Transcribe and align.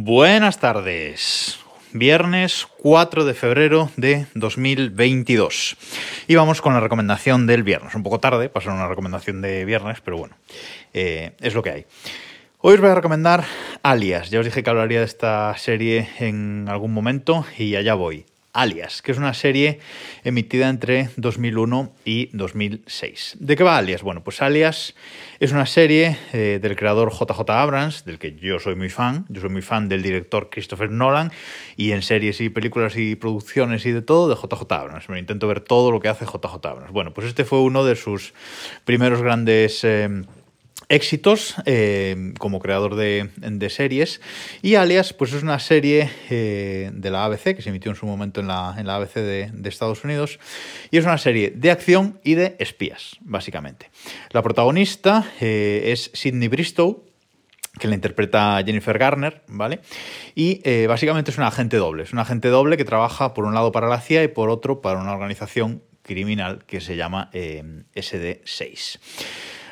Buenas 0.00 0.60
tardes. 0.60 1.58
Viernes 1.92 2.68
4 2.78 3.24
de 3.24 3.34
febrero 3.34 3.90
de 3.96 4.26
2022. 4.36 5.76
Y 6.28 6.36
vamos 6.36 6.62
con 6.62 6.72
la 6.72 6.78
recomendación 6.78 7.48
del 7.48 7.64
viernes. 7.64 7.96
Un 7.96 8.04
poco 8.04 8.20
tarde, 8.20 8.48
pasar 8.48 8.74
una 8.74 8.86
recomendación 8.86 9.42
de 9.42 9.64
viernes, 9.64 10.00
pero 10.00 10.16
bueno, 10.16 10.36
eh, 10.94 11.32
es 11.40 11.52
lo 11.52 11.64
que 11.64 11.70
hay. 11.70 11.86
Hoy 12.58 12.74
os 12.74 12.80
voy 12.80 12.90
a 12.90 12.94
recomendar 12.94 13.44
Alias. 13.82 14.30
Ya 14.30 14.38
os 14.38 14.44
dije 14.44 14.62
que 14.62 14.70
hablaría 14.70 15.00
de 15.00 15.04
esta 15.04 15.52
serie 15.58 16.08
en 16.20 16.68
algún 16.68 16.94
momento 16.94 17.44
y 17.58 17.74
allá 17.74 17.94
voy. 17.94 18.24
Alias, 18.58 19.02
que 19.02 19.12
es 19.12 19.18
una 19.18 19.34
serie 19.34 19.78
emitida 20.24 20.68
entre 20.68 21.10
2001 21.16 21.94
y 22.04 22.28
2006. 22.36 23.36
¿De 23.38 23.56
qué 23.56 23.62
va 23.62 23.76
Alias? 23.76 24.02
Bueno, 24.02 24.24
pues 24.24 24.42
Alias 24.42 24.96
es 25.38 25.52
una 25.52 25.64
serie 25.64 26.18
eh, 26.32 26.58
del 26.60 26.74
creador 26.74 27.12
JJ 27.12 27.48
Abrams, 27.50 28.04
del 28.04 28.18
que 28.18 28.34
yo 28.34 28.58
soy 28.58 28.74
muy 28.74 28.90
fan. 28.90 29.26
Yo 29.28 29.40
soy 29.40 29.50
muy 29.50 29.62
fan 29.62 29.88
del 29.88 30.02
director 30.02 30.50
Christopher 30.50 30.90
Nolan 30.90 31.30
y 31.76 31.92
en 31.92 32.02
series 32.02 32.40
y 32.40 32.48
películas 32.48 32.96
y 32.96 33.14
producciones 33.14 33.86
y 33.86 33.92
de 33.92 34.02
todo 34.02 34.28
de 34.28 34.34
JJ 34.34 34.72
Abrams. 34.72 35.08
Me 35.08 35.20
intento 35.20 35.46
ver 35.46 35.60
todo 35.60 35.92
lo 35.92 36.00
que 36.00 36.08
hace 36.08 36.24
JJ 36.24 36.66
Abrams. 36.66 36.90
Bueno, 36.90 37.14
pues 37.14 37.28
este 37.28 37.44
fue 37.44 37.60
uno 37.60 37.84
de 37.84 37.94
sus 37.94 38.34
primeros 38.84 39.22
grandes... 39.22 39.84
Eh, 39.84 40.24
éxitos 40.88 41.54
eh, 41.66 42.32
como 42.38 42.60
creador 42.60 42.94
de, 42.96 43.68
series. 43.70 44.20
Y 44.62 44.76
Alias, 44.76 45.12
pues 45.12 45.32
es 45.32 45.42
una 45.42 45.58
serie 45.58 46.10
eh, 46.30 46.90
de 46.92 47.10
la 47.10 47.24
ABC 47.24 47.54
que 47.54 47.62
se 47.62 47.68
emitió 47.68 47.90
en 47.90 47.96
su 47.96 48.06
momento 48.06 48.40
en 48.40 48.48
la, 48.48 48.74
en 48.78 48.86
la 48.86 48.96
ABC 48.96 49.14
de, 49.14 49.68
Estados 49.68 50.04
Unidos. 50.04 50.38
Y 50.90 50.98
es 50.98 51.04
una 51.04 51.18
serie 51.18 51.52
de 51.54 51.70
acción 51.70 52.20
y 52.24 52.34
de 52.34 52.56
espías, 52.58 53.16
básicamente. 53.20 53.90
La 54.30 54.42
protagonista 54.42 55.30
eh, 55.40 55.90
es 55.92 56.10
Sidney 56.14 56.48
Bristow, 56.48 57.04
que 57.78 57.86
la 57.86 57.94
interpreta 57.94 58.60
Jennifer 58.64 58.98
Garner, 58.98 59.42
¿vale? 59.46 59.80
Y 60.34 60.60
básicamente 60.88 61.30
es 61.30 61.38
un 61.38 61.44
agente 61.44 61.76
doble. 61.76 62.02
Es 62.02 62.12
un 62.12 62.18
agente 62.18 62.48
doble 62.48 62.76
que 62.76 62.84
trabaja 62.84 63.34
por 63.34 63.44
un 63.44 63.54
lado 63.54 63.70
para 63.70 63.86
la 63.86 64.00
CIA 64.00 64.24
y 64.24 64.28
por 64.28 64.50
otro 64.50 64.80
para 64.80 64.98
una 64.98 65.12
organización 65.12 65.84
criminal 66.02 66.64
que 66.66 66.80
se 66.80 66.96
llama 66.96 67.30
SD6. 67.32 68.98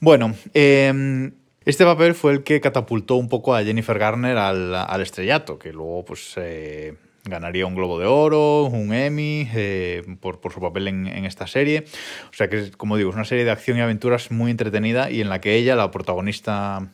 Bueno, 0.00 0.34
em, 0.54 1.32
este 1.66 1.84
papel 1.84 2.14
fue 2.14 2.32
el 2.32 2.42
que 2.42 2.60
catapultó 2.62 3.16
un 3.16 3.28
poco 3.28 3.54
a 3.54 3.62
Jennifer 3.62 3.98
Garner 3.98 4.38
al, 4.38 5.02
estrellato, 5.02 5.58
que 5.58 5.74
luego 5.74 6.06
pues 6.06 6.32
eh, 6.38 6.94
ganaría 7.24 7.66
un 7.66 7.74
Globo 7.74 7.98
de 7.98 8.06
Oro, 8.06 8.64
un 8.64 8.94
Emmy 8.94 9.46
eh, 9.54 10.02
por, 10.20 10.40
su 10.50 10.58
papel 10.58 10.88
en, 10.88 11.06
en, 11.06 11.26
esta 11.26 11.46
serie. 11.46 11.84
O 12.30 12.32
sea 12.32 12.48
que, 12.48 12.70
como 12.70 12.96
digo, 12.96 13.10
es 13.10 13.16
una 13.16 13.26
serie 13.26 13.44
de 13.44 13.50
acción 13.50 13.76
y 13.76 13.82
aventuras 13.82 14.30
muy 14.30 14.50
entretenida 14.50 15.10
y 15.10 15.20
en 15.20 15.28
la 15.28 15.42
que 15.42 15.56
ella, 15.56 15.76
la 15.76 15.90
protagonista 15.90 16.90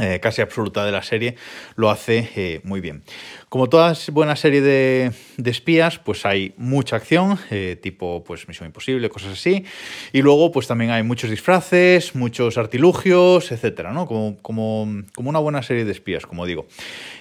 eh, 0.00 0.18
casi 0.20 0.40
absoluta 0.40 0.86
de 0.86 0.92
la 0.92 1.02
serie, 1.02 1.36
lo 1.76 1.90
hace 1.90 2.30
eh, 2.34 2.60
muy 2.64 2.80
bien. 2.80 3.02
Como 3.50 3.68
toda 3.68 3.94
buena 4.12 4.34
serie 4.34 4.62
de, 4.62 5.12
espías, 5.44 5.98
pues 5.98 6.24
hay 6.24 6.54
mucha 6.56 6.96
acción, 6.96 7.38
eh, 7.50 7.76
tipo 7.80 8.24
pues 8.24 8.48
Misión 8.48 8.66
Imposible, 8.66 9.10
cosas 9.10 9.32
así, 9.32 9.64
y 10.12 10.22
luego 10.22 10.52
pues 10.52 10.66
también 10.66 10.90
hay 10.90 11.02
muchos 11.02 11.28
disfraces, 11.28 12.14
muchos 12.14 12.56
artilugios, 12.56 13.52
etcétera, 13.52 13.92
¿no? 13.92 14.06
Como, 14.06 14.38
como, 14.40 15.02
como 15.14 15.28
una 15.28 15.38
buena 15.38 15.62
serie 15.62 15.84
de 15.84 15.92
espías, 15.92 16.24
como 16.24 16.46
digo. 16.46 16.66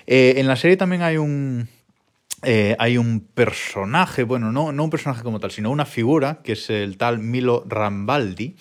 en 0.08 0.48
la 0.48 0.56
serie 0.56 0.78
también 0.78 1.02
hay 1.02 1.18
un, 1.18 1.68
hay 2.44 2.98
un 2.98 3.20
personaje, 3.20 4.24
bueno, 4.24 4.52
no, 4.52 4.72
no 4.72 4.84
un 4.84 4.90
personaje 4.90 5.24
como 5.24 5.40
tal, 5.40 5.52
sino 5.52 5.70
una 5.72 5.86
figura, 5.86 6.40
que 6.44 6.54
es 6.54 6.70
el 6.70 6.98
tal 6.98 7.20
Milo 7.20 7.66
Rambaldi, 7.68 8.56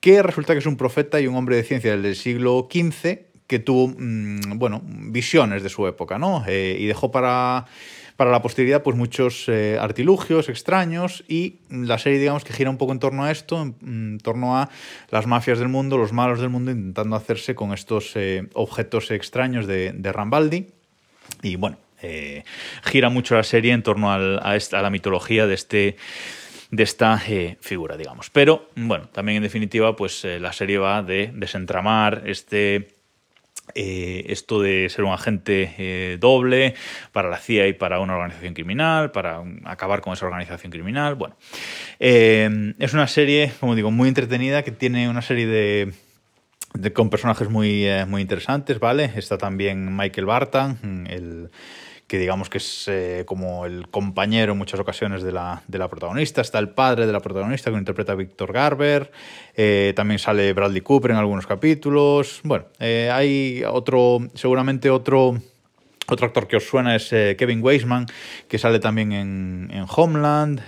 que 0.00 0.22
resulta 0.22 0.52
que 0.52 0.60
es 0.60 0.66
un 0.66 0.76
profeta 0.76 1.20
y 1.20 1.26
un 1.26 1.34
hombre 1.34 1.56
de 1.56 1.64
ciencia 1.64 1.96
del 1.96 2.16
siglo 2.16 2.68
XV 2.70 3.27
que 3.48 3.58
tuvo, 3.58 3.88
mm, 3.88 4.58
bueno, 4.58 4.82
visiones 4.84 5.62
de 5.62 5.70
su 5.70 5.88
época, 5.88 6.18
¿no? 6.18 6.44
Eh, 6.46 6.76
y 6.78 6.84
dejó 6.84 7.10
para, 7.10 7.64
para 8.16 8.30
la 8.30 8.42
posteridad 8.42 8.82
pues 8.82 8.94
muchos 8.94 9.48
eh, 9.48 9.78
artilugios 9.80 10.50
extraños 10.50 11.24
y 11.28 11.56
la 11.70 11.96
serie 11.98 12.18
digamos 12.18 12.44
que 12.44 12.52
gira 12.52 12.68
un 12.68 12.76
poco 12.76 12.92
en 12.92 12.98
torno 12.98 13.24
a 13.24 13.30
esto, 13.30 13.62
en, 13.62 14.18
torno 14.22 14.58
a 14.58 14.68
las 15.10 15.26
mafias 15.26 15.58
del 15.58 15.68
mundo, 15.68 15.96
los 15.96 16.12
malos 16.12 16.40
del 16.40 16.50
mundo 16.50 16.70
intentando 16.70 17.16
hacerse 17.16 17.54
con 17.54 17.72
estos 17.72 18.14
eh, 18.16 18.46
objetos 18.52 19.10
extraños 19.10 19.66
de, 19.66 20.12
Rambaldi 20.12 20.66
y 21.42 21.56
bueno, 21.56 21.78
gira 22.84 23.08
mucho 23.08 23.34
la 23.34 23.44
serie 23.44 23.72
en 23.72 23.82
torno 23.82 24.12
a, 24.12 24.56
esta, 24.56 24.82
la 24.82 24.90
mitología 24.90 25.46
de 25.46 25.54
este 25.54 25.96
de 26.70 26.82
esta 26.82 27.18
figura, 27.60 27.96
digamos. 27.96 28.28
Pero, 28.28 28.68
bueno, 28.76 29.08
también 29.08 29.38
en 29.38 29.42
definitiva, 29.42 29.96
pues 29.96 30.22
la 30.24 30.52
serie 30.52 30.76
va 30.76 31.02
de 31.02 31.30
desentramar 31.34 32.24
este 32.26 32.97
eh, 33.74 34.24
esto 34.28 34.60
de 34.60 34.88
ser 34.88 35.04
un 35.04 35.12
agente 35.12 35.74
eh, 35.78 36.18
doble 36.20 36.74
para 37.12 37.28
la 37.28 37.38
CIA 37.38 37.68
y 37.68 37.72
para 37.72 38.00
una 38.00 38.14
organización 38.14 38.54
criminal, 38.54 39.10
para 39.10 39.42
acabar 39.64 40.00
con 40.00 40.12
esa 40.12 40.26
organización 40.26 40.72
criminal. 40.72 41.14
Bueno, 41.14 41.36
eh, 42.00 42.74
es 42.78 42.92
una 42.94 43.06
serie, 43.06 43.52
como 43.60 43.74
digo, 43.74 43.90
muy 43.90 44.08
entretenida 44.08 44.62
que 44.62 44.72
tiene 44.72 45.08
una 45.08 45.22
serie 45.22 45.46
de, 45.46 45.92
con 46.92 47.10
personajes 47.10 47.48
muy, 47.48 47.86
muy 48.06 48.22
interesantes, 48.22 48.78
¿vale? 48.78 49.12
Está 49.16 49.38
también 49.38 49.96
Michael 49.96 50.26
Barton, 50.26 51.06
el 51.08 51.50
que 52.08 52.18
digamos 52.18 52.48
que 52.48 52.56
es 52.56 52.88
eh, 52.88 53.24
como 53.26 53.66
el 53.66 53.88
compañero 53.88 54.52
en 54.52 54.58
muchas 54.58 54.80
ocasiones 54.80 55.22
de 55.22 55.30
la, 55.30 55.62
de 55.68 55.78
la, 55.78 55.88
protagonista. 55.88 56.40
Está 56.40 56.58
el 56.58 56.70
padre 56.70 57.06
de 57.06 57.12
la 57.12 57.20
protagonista, 57.20 57.70
que 57.70 57.76
interpreta 57.76 58.14
Víctor 58.14 58.50
Garber. 58.50 59.12
Eh, 59.54 59.92
también 59.94 60.18
sale 60.18 60.54
Bradley 60.54 60.80
Cooper 60.80 61.10
en 61.10 61.18
algunos 61.18 61.46
capítulos. 61.46 62.40
Bueno, 62.44 62.64
eh, 62.80 63.10
hay 63.12 63.62
otro, 63.64 64.18
seguramente 64.34 64.90
otro... 64.90 65.38
Otro 66.10 66.26
actor 66.26 66.48
que 66.48 66.56
os 66.56 66.64
suena 66.64 66.96
es 66.96 67.10
Kevin 67.10 67.62
Weisman, 67.62 68.06
que 68.48 68.56
sale 68.56 68.78
también 68.78 69.12
en, 69.12 69.68
en 69.70 69.84
Homeland 69.94 70.62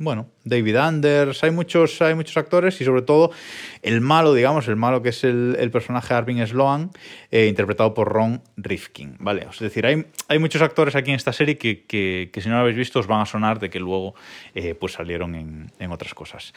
bueno, 0.00 0.30
David 0.44 0.76
Anders, 0.76 1.44
hay 1.44 1.50
muchos, 1.50 2.00
hay 2.00 2.14
muchos 2.14 2.38
actores 2.38 2.80
y 2.80 2.86
sobre 2.86 3.02
todo 3.02 3.32
el 3.82 4.00
malo, 4.00 4.32
digamos, 4.32 4.66
el 4.66 4.76
malo 4.76 5.02
que 5.02 5.10
es 5.10 5.24
el, 5.24 5.70
personaje 5.70 6.14
Arvin 6.14 6.44
Sloan, 6.46 6.90
eh, 7.30 7.48
interpretado 7.48 7.92
por 7.92 8.08
Ron 8.08 8.42
Rifkin, 8.56 9.16
¿vale? 9.20 9.46
Es 9.52 9.58
decir, 9.58 9.84
hay, 9.84 10.06
hay 10.28 10.38
muchos 10.38 10.62
actores 10.62 10.96
aquí 10.96 11.10
en 11.10 11.16
esta 11.16 11.34
serie 11.34 11.58
que, 11.58 12.30
si 12.32 12.48
no 12.48 12.54
lo 12.54 12.60
habéis 12.62 12.78
visto 12.78 12.98
os 12.98 13.06
van 13.06 13.20
a 13.20 13.26
sonar 13.26 13.60
de 13.60 13.68
que 13.68 13.78
luego 13.78 14.14
eh, 14.54 14.74
pues 14.74 14.94
salieron 14.94 15.34
en, 15.34 15.92
otras 15.92 16.14
cosas. 16.14 16.54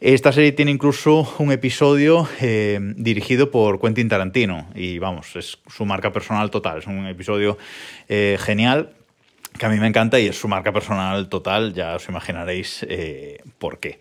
Esta 0.00 0.32
serie 0.32 0.52
tiene 0.52 0.70
incluso 0.70 1.34
un 1.40 1.52
episodio 1.52 2.26
eh, 2.40 2.80
dirigido 2.96 3.50
por 3.50 3.82
Quentin 3.82 4.08
Tarantino 4.08 4.66
y 4.74 4.98
vamos, 4.98 5.36
es 5.36 5.58
su 5.66 5.84
marca 5.84 6.10
personal 6.10 6.50
total, 6.50 6.78
es 6.78 6.86
un 6.86 7.06
episodio 7.06 7.58
genial 8.08 8.94
que 9.58 9.66
a 9.66 9.68
mí 9.68 9.78
me 9.78 9.86
encanta 9.86 10.18
y 10.18 10.26
es 10.26 10.38
su 10.38 10.48
marca 10.48 10.72
personal 10.72 11.28
total, 11.28 11.74
ya 11.74 11.96
os 11.96 12.08
imaginaréis 12.08 12.86
eh, 12.88 13.42
por 13.58 13.80
qué. 13.80 14.00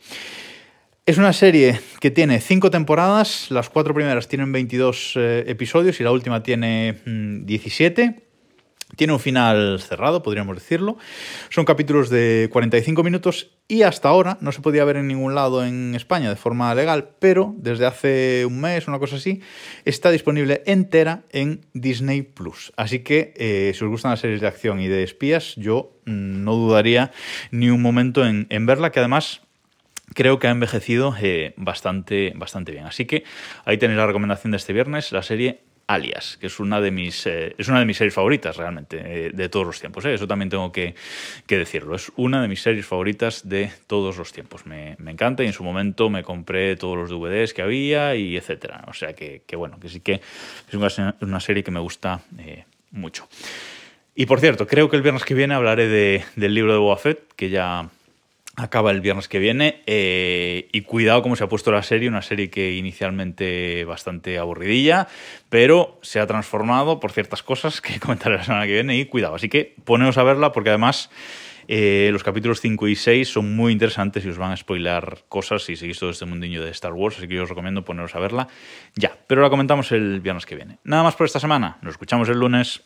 Es 1.06 1.18
una 1.18 1.34
serie 1.34 1.80
que 2.02 2.12
tiene 2.12 2.42
cinco 2.42 2.70
temporadas, 2.70 3.50
las 3.50 3.70
cuatro 3.70 3.94
primeras 3.94 4.28
tienen 4.28 4.52
22 4.52 5.14
eh, 5.16 5.44
episodios 5.48 6.00
y 6.00 6.04
la 6.04 6.12
última 6.12 6.44
tiene 6.44 6.98
17. 7.06 8.27
Tiene 8.96 9.14
un 9.14 9.20
final 9.20 9.82
cerrado, 9.82 10.24
podríamos 10.24 10.56
decirlo. 10.56 10.98
Son 11.50 11.66
capítulos 11.66 12.10
de 12.10 12.50
45 12.52 13.04
minutos 13.04 13.52
y 13.68 13.82
hasta 13.82 14.08
ahora 14.08 14.38
no 14.40 14.54
se 14.54 14.62
podía 14.62 14.86
ver 14.86 14.96
en 14.96 15.08
ningún 15.08 15.36
lado 15.36 15.66
en 15.66 15.94
España 15.94 16.30
de 16.30 16.38
forma 16.38 16.74
legal, 16.74 17.10
pero 17.20 17.54
desde 17.58 17.86
hace 17.86 18.46
un 18.46 18.62
mes, 18.62 18.88
una 18.88 18.98
cosa 18.98 19.18
así, 19.18 19.42
está 19.84 20.10
disponible 20.10 20.64
entera 20.66 21.24
en 21.32 21.66
Disney 21.74 22.22
Plus. 22.22 22.72
Así 22.78 23.00
que 23.00 23.34
eh, 23.36 23.74
si 23.76 23.84
os 23.84 23.92
gustan 23.92 24.12
las 24.12 24.22
series 24.22 24.40
de 24.40 24.48
acción 24.48 24.80
y 24.80 24.88
de 24.88 25.04
espías, 25.04 25.56
yo 25.58 26.00
mm, 26.06 26.44
no 26.46 26.56
dudaría 26.56 27.12
ni 27.52 27.70
un 27.70 27.82
momento 27.82 28.26
en, 28.26 28.66
verla, 28.66 28.94
que 28.94 29.00
además 29.00 29.42
creo 30.14 30.40
que 30.40 30.48
ha 30.48 30.52
envejecido 30.52 31.14
eh, 31.22 31.54
bastante, 31.58 32.32
bastante 32.38 32.72
bien. 32.72 32.86
Así 32.86 33.06
que 33.06 33.26
ahí 33.66 33.78
tenéis 33.78 33.98
la 33.98 34.08
recomendación 34.08 34.52
de 34.52 34.58
este 34.58 34.72
viernes, 34.72 35.12
la 35.12 35.24
serie 35.24 35.67
Alias, 35.88 36.38
que 36.38 36.48
es 36.48 36.60
una 36.60 36.82
de 36.82 36.92
mis, 36.92 37.26
eh, 37.28 37.56
es 37.58 37.70
una 37.70 37.80
de 37.80 37.86
mis 37.86 37.96
series 37.96 38.14
favoritas 38.14 38.58
realmente 38.58 39.00
eh, 39.00 39.32
de 39.34 39.50
todos 39.50 39.66
los 39.66 39.80
tiempos. 39.80 40.04
¿eh? 40.04 40.14
Eso 40.14 40.28
también 40.28 40.50
tengo 40.50 40.70
que, 40.72 40.96
decirlo. 41.48 41.96
Es 41.96 42.12
una 42.18 42.42
de 42.42 42.50
mis 42.50 42.62
series 42.62 42.86
favoritas 42.86 43.48
de 43.48 43.72
todos 43.88 44.18
los 44.18 44.34
tiempos. 44.34 44.66
Me, 44.66 44.98
encanta 45.08 45.44
y 45.44 45.48
en 45.48 45.54
su 45.54 45.64
momento 45.64 46.10
me 46.10 46.24
compré 46.24 46.76
todos 46.76 46.98
los 46.98 47.10
DVDs 47.10 47.54
que 47.54 47.62
había 47.62 48.16
y 48.16 48.36
etcétera. 48.36 48.84
O 48.88 48.94
sea 48.94 49.14
que, 49.14 49.42
bueno, 49.56 49.80
que 49.80 49.88
sí 49.88 50.02
que 50.02 50.20
es 50.70 50.74
una, 51.22 51.40
serie 51.40 51.64
que 51.64 51.72
me 51.72 51.80
gusta 51.80 52.22
mucho. 52.92 53.30
Y 54.14 54.26
por 54.26 54.42
cierto, 54.42 54.68
creo 54.68 54.90
que 54.90 54.98
el 54.98 55.04
viernes 55.04 55.24
que 55.24 55.36
viene 55.36 55.54
hablaré 55.54 55.88
del 56.36 56.54
libro 56.54 56.74
de 56.74 56.80
Boba 56.80 56.98
Fett, 56.98 57.34
que 57.36 57.50
ya 57.50 57.90
acaba 58.58 58.92
el 58.92 59.02
viernes 59.02 59.30
que 59.30 59.40
viene. 59.40 59.82
Eh, 59.86 60.68
y 60.74 60.82
cuidado 60.82 61.22
cómo 61.22 61.36
se 61.38 61.46
ha 61.46 61.48
puesto 61.48 61.72
la 61.72 61.84
serie, 61.84 62.10
una 62.10 62.24
serie 62.24 62.50
que 62.50 62.74
inicialmente 62.74 63.86
bastante 63.86 64.38
aburridilla, 64.38 65.08
pero 65.50 66.00
se 66.02 66.20
ha 66.20 66.28
transformado 66.28 67.00
por 67.00 67.12
ciertas 67.12 67.44
cosas 67.44 67.80
que 67.80 68.00
comentaré 68.02 68.36
la 68.36 68.44
semana 68.44 68.66
que 68.66 68.74
viene 68.74 68.98
y 68.98 69.06
cuidado. 69.06 69.36
Así 69.36 69.48
que 69.48 69.76
poneos 69.86 70.18
a 70.18 70.24
verla 70.24 70.52
porque 70.52 70.70
además 70.70 71.10
eh, 71.68 72.10
los 72.12 72.24
capítulos 72.24 72.60
5 72.60 72.88
y 72.88 72.96
6 72.96 73.30
son 73.30 73.56
muy 73.56 73.72
interesantes 73.72 74.26
y 74.26 74.30
os 74.30 74.38
van 74.38 74.52
a 74.52 74.58
spoilar 74.58 75.24
cosas 75.30 75.64
si 75.64 75.76
seguís 75.76 76.00
todo 76.00 76.10
este 76.10 76.26
mundillo 76.26 76.64
de 76.64 76.72
Star 76.72 76.94
Wars, 76.94 77.18
así 77.18 77.28
que 77.28 77.36
yo 77.36 77.44
os 77.44 77.50
recomiendo 77.50 77.86
poneros 77.86 78.16
a 78.16 78.20
verla 78.20 78.48
ya. 78.96 79.16
Pero 79.28 79.42
la 79.42 79.50
comentamos 79.50 79.92
el 79.92 80.20
viernes 80.20 80.46
que 80.46 80.56
viene. 80.56 80.80
Nada 80.84 81.04
más 81.04 81.16
por 81.16 81.26
esta 81.26 81.40
semana, 81.40 81.78
nos 81.82 81.92
escuchamos 81.92 82.28
el 82.30 82.40
lunes. 82.40 82.84